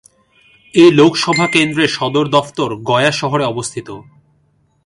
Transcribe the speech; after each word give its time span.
এই 0.73 0.89
লোকসভা 0.91 1.45
কেন্দ্রের 1.47 1.89
সদর 1.89 2.25
দফতর 2.27 2.69
গয়া 2.89 3.11
শহরে 3.11 3.43
অবস্থিত। 3.43 3.87